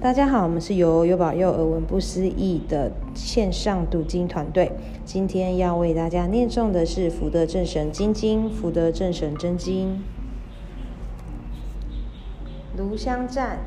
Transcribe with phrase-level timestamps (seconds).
[0.00, 4.70] 大家好，我们是由优保幼儿文不思议的线上读经团队。
[5.04, 10.00] 今天要为大家念诵的是福德正神金经、福德正神真经。
[12.76, 13.58] 炉香赞。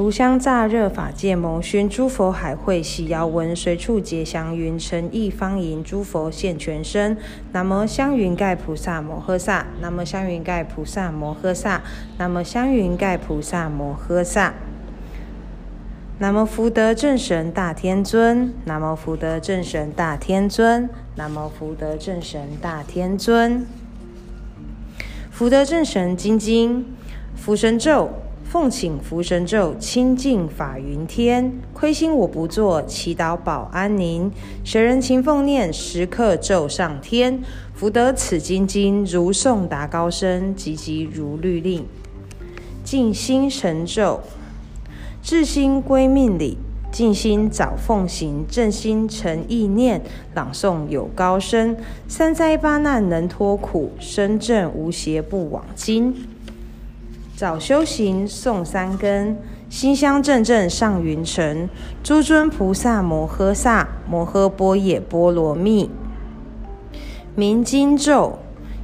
[0.00, 7.18] 炉香乍热，法界蒙熏，诸佛海会喜遥闻，随处结祥云，诚意方迎，诸佛现全身。
[7.52, 11.82] 南无香云盖菩萨摩诃萨，南无香云盖菩萨摩诃萨，
[12.16, 14.54] 南无香云盖菩萨摩诃萨。
[16.18, 23.66] 南无福德正神大天尊，南无福德正神大天尊，南无福德正神大天尊。
[25.30, 26.86] 福德正神金经，
[27.36, 28.10] 福神咒。
[28.50, 34.28] 奉请福神咒清净法云天，亏心我不做，祈祷保安宁。
[34.64, 37.40] 谁人勤奉念，时刻咒上天。
[37.74, 41.86] 福德此金经，如诵达高声，急急如律令。
[42.82, 44.18] 静心神咒，
[45.22, 46.58] 至心归命礼，
[46.90, 50.02] 静心早奉行，正心成意念，
[50.34, 51.76] 朗诵有高声。
[52.08, 56.12] 三灾八难能脱苦，身正无邪不枉经。
[57.40, 59.34] 早修行送三根，
[59.70, 61.70] 心香阵阵上云层。
[62.02, 65.90] 诸尊菩萨摩诃萨，摩诃般若波罗蜜。
[67.34, 68.38] 明经咒，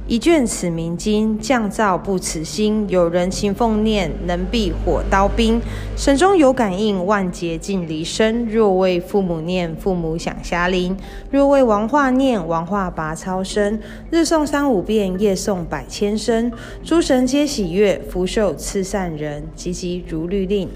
[0.07, 2.87] 一卷此明经，降噪不辞辛。
[2.87, 5.59] 有人勤奉念，能避火刀兵。
[5.97, 8.45] 神中有感应，万劫尽离身。
[8.45, 10.95] 若为父母念，父母享暇临；
[11.29, 13.77] 若为王化念，王化拔超生。
[14.09, 16.49] 日诵三五遍，夜诵百千声。
[16.85, 20.69] 诸神皆喜悦，福寿赐善人，急急如律令。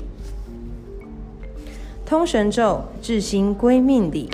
[2.05, 4.29] 通神咒，至心归命礼。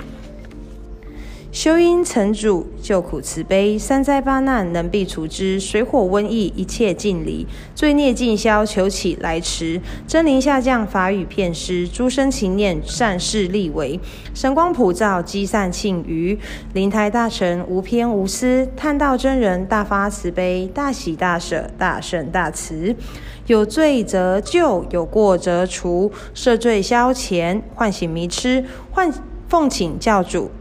[1.58, 13.98] 修因成主救苦慈悲，三灾八难能避除之，水火瘟疫一切尽离，罪孽尽消，求起来迟，真灵下降，法语遍施，诸生勤念善事力为，
[14.32, 16.38] 神光普照，积散庆余，
[16.74, 22.94] 灵台大成，无偏无私，探道真人大发慈悲，大喜大舍，大圣大慈，
[23.48, 29.12] 有罪则救，有过则除，赦罪消遣，唤醒迷痴，唤
[29.48, 30.52] 奉请教主。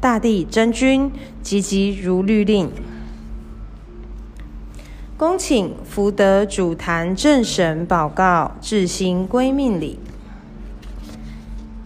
[0.00, 1.12] 大地真君，
[1.42, 2.70] 急急如律令。
[5.18, 9.98] 恭请福德主坛正神宝誥，至心归命礼。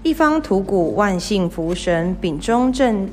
[0.04, 3.08] 一方土谷万幸福神，秉忠正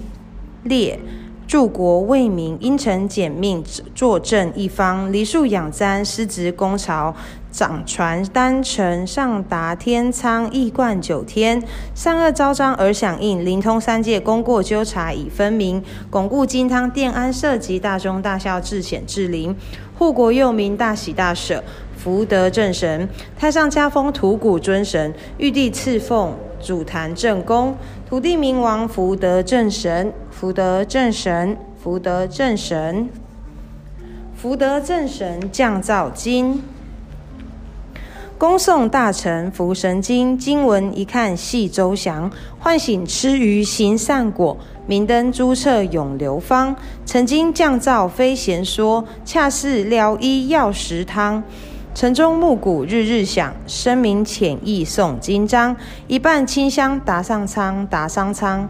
[0.63, 0.99] 烈，
[1.47, 3.63] 助国为民，因诚俭命，
[3.95, 5.11] 作正一方。
[5.11, 7.15] 梨树养簪，丝织功曹。
[7.51, 11.61] 掌传丹城，上达天仓，一贯九天，
[11.93, 19.53] 善恶昭彰而响应，灵通三界，功过纠察已分明，巩固金汤殿安社稷，大忠大孝至显至灵，
[19.97, 21.61] 护国佑民，大喜大舍，
[21.97, 27.75] 福德正神，太上加封土谷尊神，玉帝赐奉主坛正宫，
[28.07, 33.09] 土地冥王福德正神，福德正神，福德正神，
[34.35, 36.63] 福德正神降噪经。
[38.41, 44.57] 恭诵大乘福神经，经文一看细周详，唤醒痴愚行善果，
[44.87, 46.75] 明灯诸彻永流芳。
[47.05, 51.43] 曾经降噪非闲说，恰似疗医药食汤。
[51.93, 55.75] 晨钟暮鼓日日响，声名浅意诵金章。
[56.07, 58.67] 一半清香达上苍，达上苍。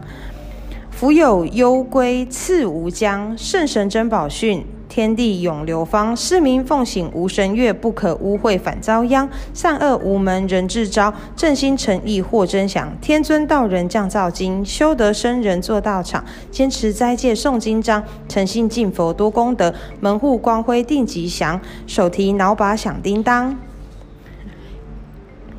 [0.90, 4.66] 福有幽归赐无疆，圣神珍宝训。
[4.92, 9.26] 天地永流芳，市民奉行无神月，不可污秽反遭殃。
[9.54, 12.94] 善恶无门人自招，正心诚意获真祥。
[13.00, 16.22] 天尊道人降造经，修得生人做道场。
[16.50, 21.58] 坚持斋戒诵经章，诚信敬佛多功德，门户光辉定吉祥。
[21.86, 23.56] 手提脑把响叮当。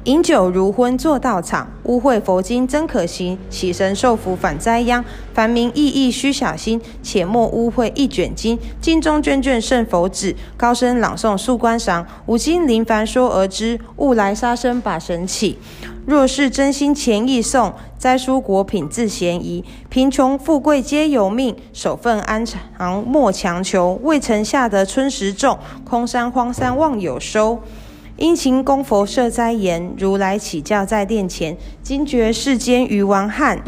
[0.05, 3.39] 饮酒如昏作道场，污秽佛经真可行。
[3.49, 5.03] 起身受福反灾殃。
[5.33, 8.59] 凡民意义须小心，且莫污秽一卷经。
[8.81, 12.05] 经中卷卷圣佛旨，高声朗诵速观赏。
[12.25, 15.57] 五经临凡说而知，勿来杀生把神起。
[16.05, 19.63] 若是真心虔意诵，斋蔬果品自嫌疑。
[19.87, 23.97] 贫穷富贵皆由命，守份安常莫强求。
[24.03, 27.61] 未曾下得春时种，空山荒山望有收。
[28.17, 33.59] 殷勤供佛设斋言，如来起教在殿前，惊觉世间愚顽汉，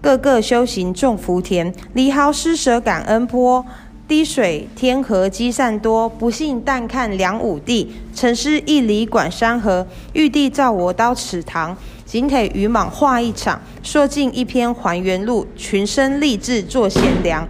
[0.00, 1.72] 个个修行种福田。
[1.92, 3.64] 离毫施舍感恩波，
[4.08, 6.08] 滴水天河积善多。
[6.08, 9.86] 不信但看梁武帝，陈师一里管山河。
[10.14, 11.76] 玉帝造我刀尺堂，
[12.06, 13.60] 仅给愚莽画一场。
[13.82, 17.46] 说尽一篇还原录，群生立志做贤良，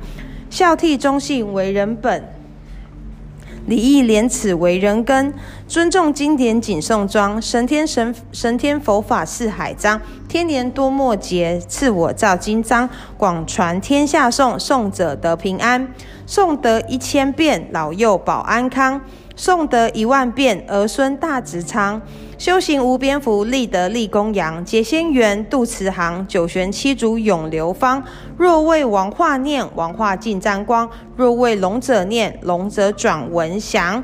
[0.51, 2.38] 孝悌忠信为人本。
[3.69, 5.35] 礼义廉耻为人根，
[5.67, 12.89] 尊重经典谨送庄，神天神神天佛法四海章，天年多末节，赐我造金章，
[13.19, 15.93] 广传天下颂，颂者得平安，
[16.25, 19.03] 颂得一千遍，老幼保安康。
[19.39, 22.01] 诵得一万遍，儿孙大直昌；
[22.37, 24.65] 修行无边福，立德立公羊。
[24.65, 28.03] 解仙缘，渡慈航，九玄七祖永流芳。
[28.37, 34.03] 若为王化念，王化尽沾光；若为龙者念，龙者转文祥；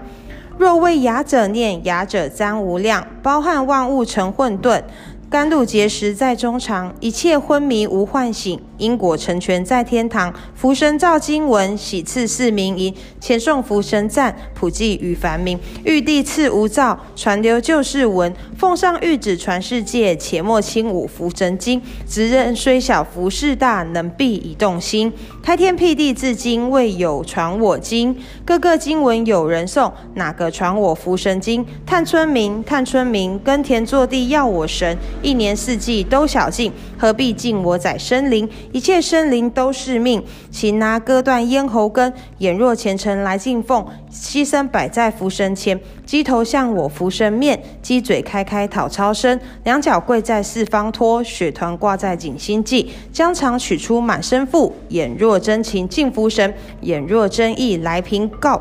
[0.57, 3.05] 若为雅者念，雅者沾无量。
[3.21, 4.85] 包含万物成混沌。
[5.29, 10.33] 甘露结实在中常，一切昏迷无唤醒，因果成全在天堂。
[10.55, 15.59] 福神照经文，喜赐四明银，前诵福神赞，普济与凡民。
[15.85, 18.35] 玉帝赐无照，传流旧世文。
[18.57, 21.81] 奉上玉旨传世界，且莫轻侮福神经。
[22.09, 25.13] 职任虽小，福事大，能必以动心。
[25.43, 28.17] 开天辟地至今，未有传我经。
[28.45, 31.65] 个个经文有人诵，哪个传我福神经？
[31.85, 34.97] 探村民，探村民，耕田作地要我神。
[35.23, 38.49] 一年四季都小尽，何必敬我宰生灵？
[38.75, 42.13] 一切生灵都是命，擒拿割断咽喉根。
[42.39, 45.81] 眼若虔诚来敬奉，牺牲摆在福神前。
[46.05, 49.39] 鸡头向我福神面，鸡嘴开开讨超生。
[49.63, 52.91] 两脚跪在四方托，血团挂在颈心际。
[53.13, 58.61] 将肠取出满身腹，眼若真情敬福神，眼若真意来平告。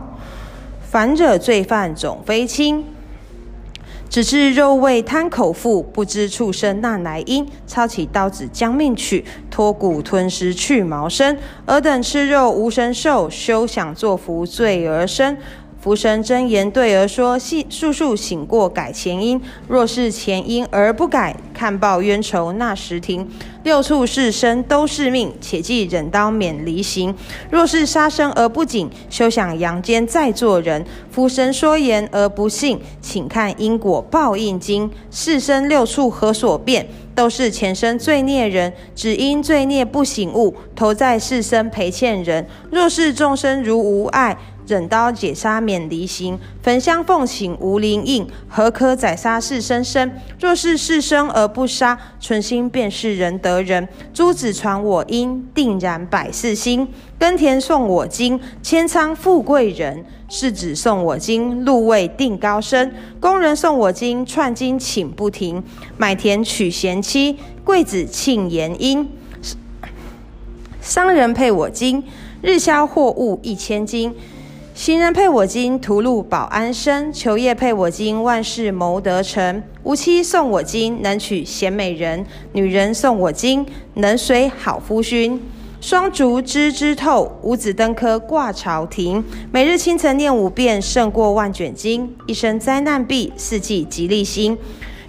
[0.91, 2.85] 凡惹罪犯总非轻。
[4.13, 7.43] 只知肉味贪口腹，不知畜生那来因。
[7.65, 11.35] 抄起刀子将命取，脱骨吞食去毛身。
[11.65, 15.35] 尔等吃肉无神兽，休想作福罪而生。
[15.83, 19.41] 福神真言对儿说：速速醒过改前因。
[19.67, 23.29] 若是前因而不改，看报冤仇那时停。
[23.63, 27.13] 六畜是生都是命，且记忍刀免离刑。
[27.49, 30.85] 若是杀生而不谨，休想阳间再做人。
[31.11, 34.89] 福神说言而不信，请看因果报应经。
[35.11, 36.87] 是生六畜何所变？
[37.13, 42.47] 都是前生罪孽人，只因罪孽不醒悟，投在世生赔欠人。
[42.71, 44.37] 若是众生如无碍。
[44.65, 50.11] 忍刀解杀免离刑，焚香奉请无灵应，何可宰杀是生生？
[50.39, 53.87] 若是是生而不杀，存心便是仁德人。
[54.13, 56.87] 诸子传我音，定然百世兴。
[57.19, 59.97] 耕田送我经，千仓富贵人；
[60.29, 62.91] 士子送我经，禄位定高升。
[63.19, 65.63] 工人送我经，串金请不停。
[65.97, 69.05] 买田娶贤妻，贵子庆延姻。
[70.81, 72.03] 商人配我金，
[72.41, 74.13] 日销货物一千金。
[74.75, 79.61] 行人配我金，途路保安生；求业配我金，万事谋得成。
[79.83, 85.39] 无妻送我金，能娶贤美人；女人送我金，能随好夫勋。
[85.79, 89.23] 双竹枝枝透，五子登科挂朝廷。
[89.51, 92.11] 每日清晨念五遍，胜过万卷经。
[92.25, 94.57] 一生灾难避，四季吉利兴。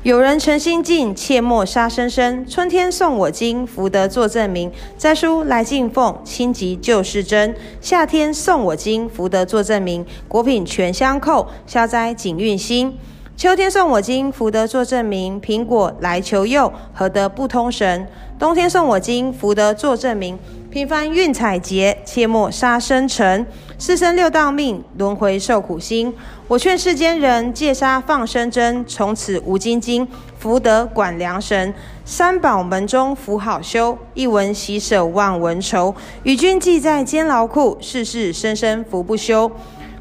[0.05, 2.47] 有人诚心敬，切莫杀生生。
[2.47, 4.71] 春天送我经，福德作证明。
[4.99, 7.57] 摘书来敬奉，亲吉就是真。
[7.81, 10.05] 夏天送我经，福德作证明。
[10.29, 12.99] 果品全相扣，消灾谨运心。
[13.35, 15.41] 秋天送我经，福德作证明。
[15.41, 18.07] 苹果来求佑，何得不通神？
[18.39, 20.39] 冬天送我经，福德作证明。
[20.71, 23.47] 平凡运彩劫，切莫杀生成。
[23.77, 26.15] 四生六道命，轮回受苦心。
[26.47, 28.85] 我劝世间人，戒杀放生真。
[28.87, 30.07] 从此无斤斤，
[30.39, 31.75] 福德管良神。
[32.05, 35.95] 三宝门中福好修，一文喜舍万文愁。
[36.23, 39.51] 与君济在艰劳苦，世世生生福不休。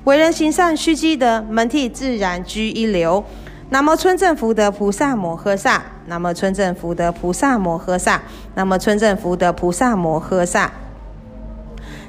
[0.04, 3.24] 为人行善须积德，门第自然居一流。
[3.70, 5.84] 南无村正福德菩萨摩诃萨。
[6.06, 8.22] 南无村正福德菩萨摩诃萨，
[8.56, 10.72] 南无村正福德菩萨摩诃萨。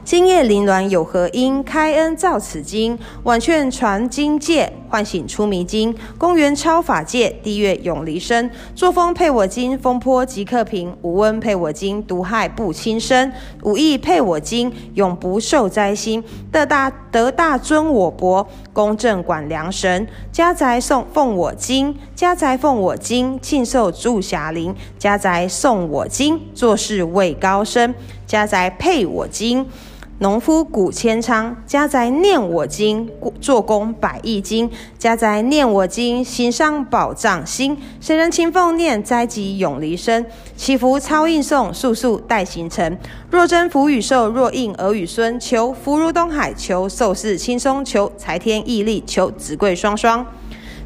[0.04, 1.64] 今夜临鸾有何因？
[1.64, 5.96] 开恩造此经，宛劝传经戒，唤醒出迷津。
[6.18, 8.50] 公园超法界，地月永离身。
[8.74, 13.32] 作风配我经，风波即刻平；无温配我经，毒害不侵身。
[13.62, 16.22] 无益配我经，永不受灾星。
[16.52, 20.06] 得大得大尊我伯，公正管良神。
[20.30, 24.74] 家宅送奉我经，家宅奉我经，庆寿祝霞林。
[24.98, 27.94] 家宅送我经，做事位高升。
[28.26, 29.66] 家宅配我经。
[30.20, 37.76] 农夫谷千仓，家宅念我经，做工百亿金；家宅念我经，行商保障兴。
[38.00, 40.24] 谁人勤奉念，灾疾永离身。
[40.56, 42.96] 祈福超应诵，速速待行成。
[43.28, 50.24] 若真福与寿，若应儿与孙，求福如东海，求寿事轻松，求财天义利，求子贵双双。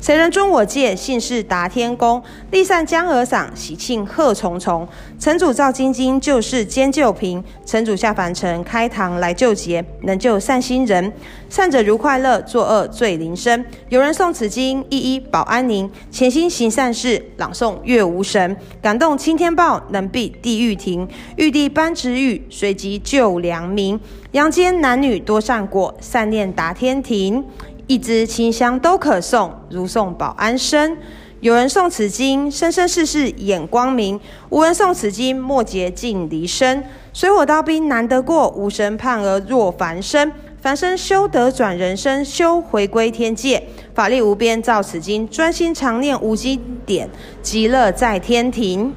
[0.00, 4.87] 谁人遵我诫，信誓达天宫，立善江河赏，喜庆贺重重。
[5.19, 11.12] 城主赵晶晶救世兼救贫，城主下凡尘开堂来救劫，能救善心人。
[11.50, 13.64] 善者如快乐，作恶最临身。
[13.88, 15.90] 有人送此经，一一保安宁。
[16.12, 18.57] 潜心行善事，朗诵月无神。
[18.81, 21.09] 感动青天报，能避地狱庭。
[21.37, 23.99] 玉帝颁旨諭，随即救良民。
[24.33, 27.43] 阳间男女多善果，善念达天庭。
[27.88, 30.97] 一支清香都可送，如送保安生。
[31.40, 34.18] 有人送此经，生生世世眼光明；
[34.50, 36.85] 无人送此经，末节尽离身。
[37.14, 40.30] 水火刀兵难得过，无神判而若凡身。
[40.61, 43.66] 凡身修得转人身，修回归天界。
[43.95, 47.09] 法力无边造此经，专心常念无极点，
[47.40, 48.92] 极乐在天庭。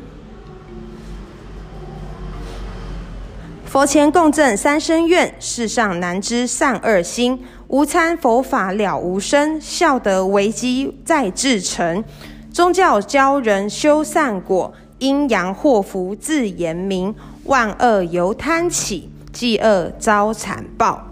[3.64, 7.46] 佛前共赠三生愿，世上难知善恶心。
[7.72, 12.04] 无参佛法了无生，孝德为基再至诚。
[12.52, 17.16] 宗教教人修善果，阴阳祸福自言明。
[17.46, 21.08] 万恶由贪起，济恶遭惨报。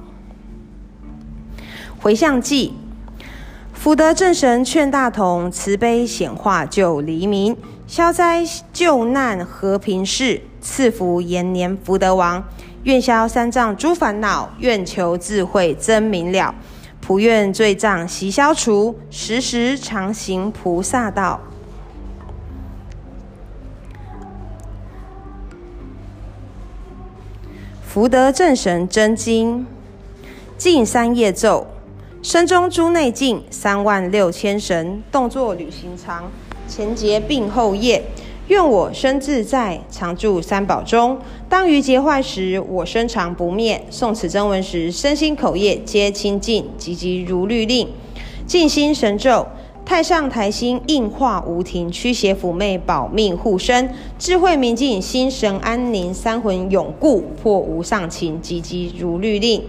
[2.01, 2.74] 回向偈：
[3.74, 7.56] 福德正神劝大同，慈悲显化救黎民，
[7.88, 12.44] 消灾救难和平事，赐福延年福德王。
[12.83, 16.55] 愿消三障诸烦恼，愿求智慧真明了，
[17.01, 21.41] 普愿罪障悉消除，时时常行菩萨道。
[27.86, 29.65] 福德正神真经，
[30.57, 31.67] 净三业咒，
[32.21, 36.31] 身中诸内净，三万六千神，动作履行常，
[36.67, 38.03] 前结并后业。
[38.50, 41.20] 愿我身自在，常住三宝中。
[41.48, 43.79] 当于劫坏时，我身常不灭。
[43.91, 47.88] 诵此真文时，身心口业皆清净，急急如律令。
[48.48, 49.46] 静心神咒：
[49.86, 59.62] 太上台心应化无停，驱邪伏魅保命护身，智慧明净心神安宁，三魂永固破无上情，急急如律令。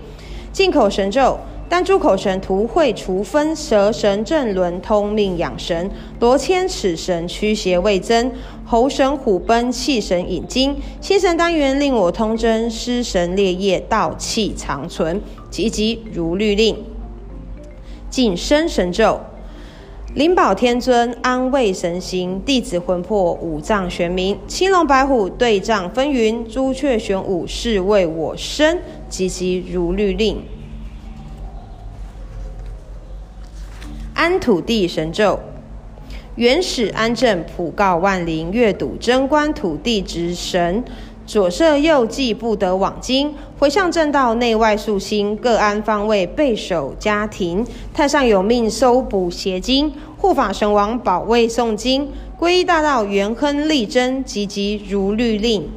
[0.54, 1.38] 净口神咒。
[1.68, 8.32] 丹珠口神图会除分，舌神正轮通命养神，罗千齿神驱邪卫增，
[8.70, 16.76] 猴神虎奔，气神引精，心神单元令我通真，尸神烈业道气长存，急急如律令。
[18.08, 19.22] 净身神咒，
[20.14, 30.40] 灵宝天尊安慰神行，弟子魂魄五脏玄冥，青龙白虎对仗纷纭，朱雀玄武是为我身，急急如律令。
[34.14, 35.40] 安土地神咒，
[36.40, 40.82] 元始安正普告万灵，阅读贞观土地之神，
[41.26, 55.68] 左摄右济不得往经，回向正道内外肃心，各安方位备守家庭，太上有命搜捕邪精，护法神王保卫诵经，皈依大道元亨利贞，急急如律令，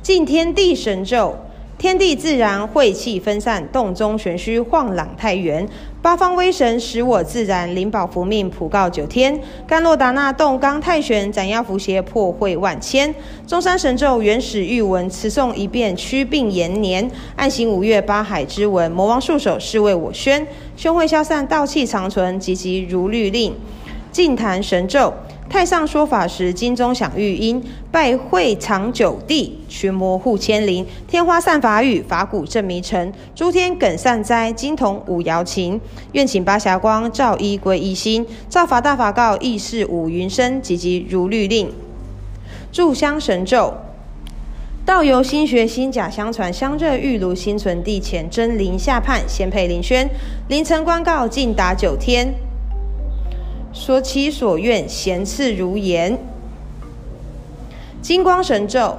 [0.00, 1.34] 敬天地神咒。
[1.76, 5.68] 天地自然晦气分散，洞中玄虚晃朗太元。
[6.00, 9.38] 八方威神使我自然，灵宝伏命普告九天。
[9.66, 13.14] 甘洛达那洞罡太玄，斩妖伏邪破秽万千。
[13.46, 17.10] 中山神咒原始玉文，持诵一遍驱病延年。
[17.36, 20.46] 暗行五岳八海之文，魔王束手是为我宣。
[20.76, 23.54] 凶秽消散道气长存，急急如律令。
[24.10, 25.12] 净坛神咒。
[25.48, 27.60] 太上说法时，金钟响玉音；
[27.92, 30.84] 拜会长九地，群魔护千灵。
[31.06, 33.12] 天花散法雨，法鼓震迷尘。
[33.36, 35.80] 诸天梗善哉，金童舞瑶琴。
[36.12, 41.70] 愿请八霞光照一归一心，照法大法告，义释五云生，急急如律令。
[42.72, 43.74] 炷香神咒：
[44.84, 50.10] 道由心学，心假相传，香热玉炉心存地前，真灵下判，先配灵宣，
[50.48, 52.34] 灵层观告，尽达九天。
[53.74, 56.16] 所期所愿，咸赐如盐。
[58.00, 58.96] 金光神咒。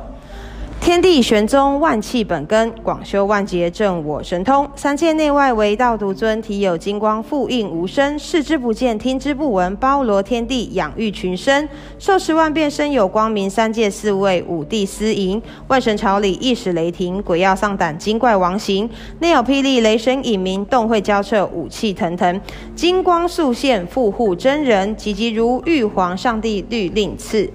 [0.85, 4.69] 天地玄宗，万气本根，广修万劫，正我神通。
[4.75, 8.19] 三界内外，唯道独尊，体有金光，复应无声。
[8.19, 11.67] 视之不见，听之不闻，包罗天地，养育群生。
[11.97, 13.49] 受持万变，身有光明。
[13.49, 15.41] 三界四位，五帝司迎。
[15.67, 18.87] 万神朝礼，一时雷霆，鬼要丧胆，精怪亡形。
[19.21, 22.39] 内有霹雳，雷声隐鸣，洞会交彻，武气腾腾。
[22.75, 27.51] 金光速现，复护真人，急急如玉皇上帝律令赐。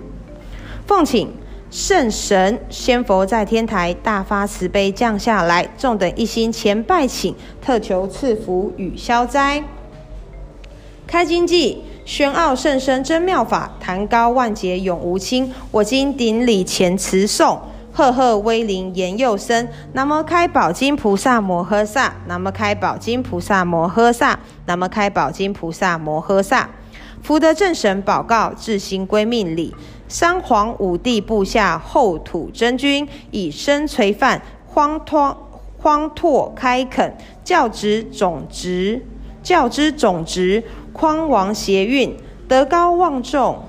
[0.84, 1.28] 奉请。
[1.70, 9.62] 圣神仙佛在天台，大发慈悲降下来，众等一心前拜请，特求赐福与消灾。
[11.06, 15.52] 开经偈，宣奥圣身真妙法，坛高万劫永无倾。
[15.70, 17.58] 我今顶礼前词诵，
[17.92, 19.68] 赫赫威灵延佑生。
[19.92, 26.68] 南无开宝金菩萨摩诃萨，南无开宝金菩萨摩诃萨，南无开宝金菩萨摩诃萨。
[27.22, 29.74] 福德正神宝誥，至行归命礼。
[30.08, 35.36] 三皇五帝部下后土真君，以身垂范，荒托
[35.78, 39.06] 荒拓开垦，教之总职，
[39.42, 42.16] 教之总职，匡王协运，
[42.48, 43.62] 德高望重，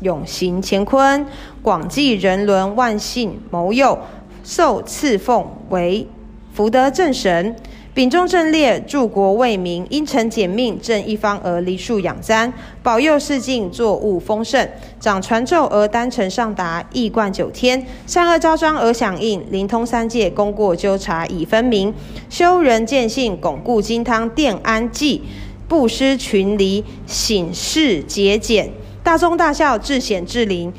[0.00, 1.24] 永行乾坤，
[1.62, 3.96] 广济人伦，万幸谋佑，
[4.42, 6.08] 受赐奉为
[6.52, 7.54] 福德正神。
[7.94, 21.94] 秉忠正烈，助国为民，因臣简命，正一方而梨树养簪，保佑四境作物丰盛，掌传咒而丹承上达，亿贯九天，善恶昭彰而响应，灵通三界，功过纠察已分明，
[22.28, 25.22] 修仁见性，巩固金汤，奠安济，
[25.68, 28.72] 布施群离，省事节俭，
[29.04, 30.72] 大忠大孝，至显至灵，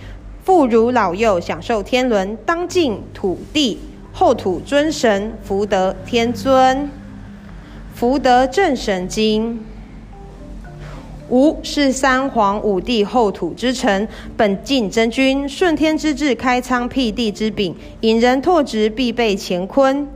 [0.44, 3.80] 妇孺老幼享受天伦，当敬土地
[4.12, 6.92] 后土尊神，福德天尊。
[7.96, 9.58] 福德正神经，
[11.30, 20.10] 吾是三皇五帝后土之臣，本晋真君，顺天之志，开仓辟地之柄，引人拓殖，必备乾坤，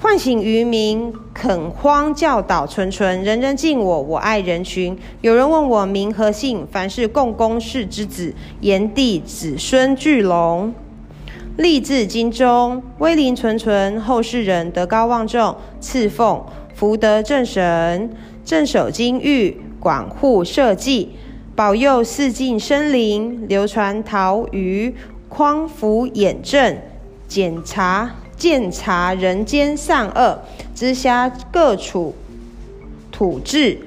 [0.00, 4.96] 唤醒愚民，垦荒教导纯纯，人人敬我，我爱人群。
[5.20, 10.72] 有人问我名何姓，凡是共工氏之子，炎帝子孙巨龙，
[11.58, 16.42] 立自京中，威灵纯纯，后世人德高望重，赐奉。
[16.78, 18.08] 福德正神，
[18.44, 21.08] 镇守金域，管护社稷，
[21.56, 24.94] 保佑四境生灵，流传陶语，
[25.28, 26.78] 匡扶衍正，
[27.26, 30.38] 检查鉴察人间善恶，
[30.72, 32.14] 知晓各处
[33.10, 33.80] 土质，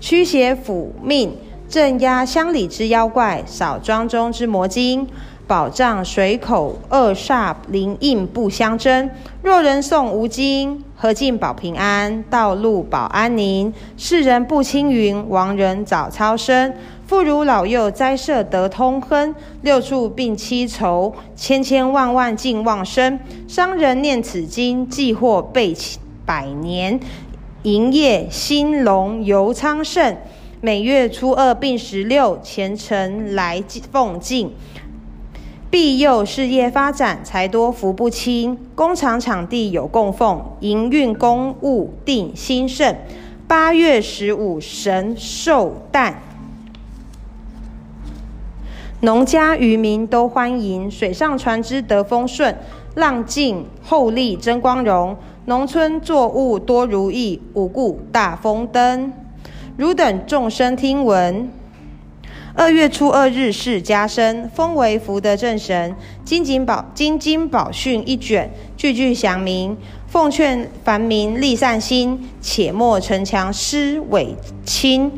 [0.00, 1.36] 驱邪抚命，
[1.68, 5.06] 镇压乡里之妖怪，扫庄中之魔精。
[5.48, 9.10] 保障水口二煞灵应不相争。
[9.42, 13.72] 若人诵吾经，何尽保平安，道路保安宁。
[13.96, 16.74] 世人不青云，亡人早超生。
[17.06, 19.34] 妇孺老幼灾社得通亨。
[19.62, 23.18] 六畜并七愁，千千万万尽旺生。
[23.48, 25.74] 商人念此经，既获备
[26.26, 27.00] 百年。
[27.62, 30.14] 营业兴隆游昌盛。
[30.60, 34.52] 每月初二并十六，虔诚来奉敬。
[35.70, 38.58] 庇佑事业发展，财多福不侵。
[38.74, 42.96] 工厂场地有供奉，营运公务定兴盛。
[43.46, 46.22] 八月十五神寿诞，
[49.00, 50.90] 农家渔民都欢迎。
[50.90, 52.56] 水上船只得风顺，
[52.94, 55.14] 浪静后利争光荣。
[55.44, 59.12] 农村作物多如意，五谷大丰登。
[59.76, 61.50] 汝等众生听闻。
[62.54, 65.94] 二月初二日是加生，封为福德正神。
[66.24, 69.76] 金经宝金经宝训一卷，句句祥明。
[70.08, 74.34] 奉劝凡民立善心，且莫逞强施伪
[74.64, 75.12] 亲。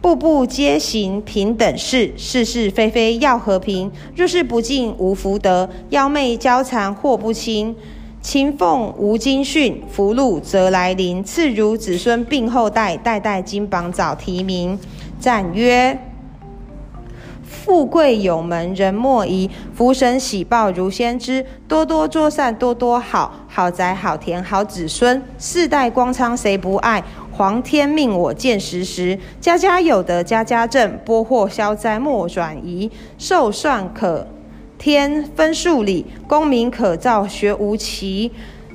[0.00, 3.90] 步步皆行平等事，是是非非要和平。
[4.16, 7.76] 若是不敬无福德，妖媚娇谗祸不清。
[8.20, 11.22] 勤奉吾经训，福禄则来临。
[11.22, 14.78] 赐汝子孙并后代，代代金榜早提名。
[15.18, 15.98] 赞曰：
[17.42, 21.46] 富贵有门人莫疑，福神喜报如先知。
[21.66, 27.02] 多多作善多多好，好宅好田好子孙，世代光昌谁不爱？
[27.32, 32.90] 皇天命我见时时，家家有德家家正，拨祸消灾莫转移。
[33.16, 34.26] 寿算可
[34.78, 38.30] 添分数里，功名可造学无期。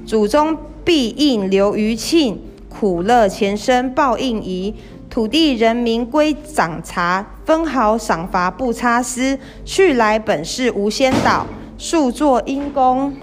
[0.05, 4.73] 祖宗必应留余庆，苦乐前生报应宜。
[5.09, 9.37] 土地人民归掌察，分毫赏罚不差私。
[9.65, 11.47] 去来本是无先导，
[11.79, 13.15] 数作因功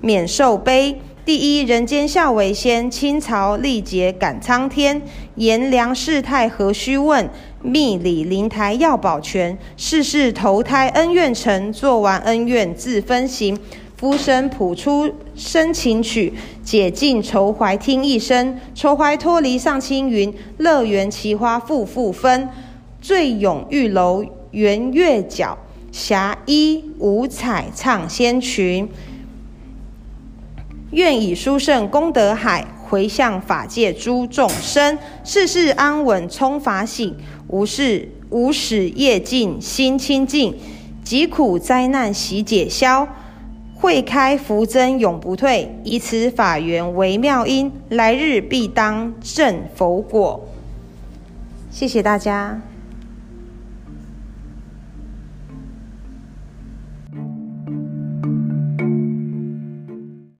[0.00, 1.00] 免受悲。
[1.24, 5.02] 第一人间孝为先，清朝历劫感苍天。
[5.34, 7.28] 炎凉世态何须问，
[7.60, 9.58] 密礼灵台要保全。
[9.76, 13.58] 世世投胎恩怨成，做完恩怨自分行。
[13.96, 16.32] 福神谱出深情曲，
[16.66, 18.58] 解尽愁怀听一声。
[18.74, 22.48] 愁怀脱离上青云，乐园奇花复复芬。
[23.00, 25.56] 醉咏玉楼圆月角，
[25.92, 28.88] 霞衣五彩唱仙裙。
[30.90, 34.98] 愿以殊胜功德海，回向法界诸众生。
[35.22, 37.14] 世世安稳聪法醒，
[37.46, 40.56] 无事无始业尽心清净，
[41.04, 43.06] 疾苦灾难悉解消。
[43.78, 50.48] 慧开福增永不退，以此法缘为妙因，来日必当证佛果。
[51.70, 52.60] 谢谢大家。